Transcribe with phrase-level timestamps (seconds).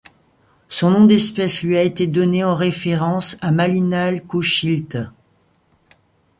[0.67, 5.11] Son nom d'espèce lui a été donné en référence à Malinalxochitl.